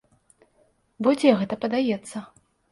[1.07, 2.27] Бо дзе гэта падаецца?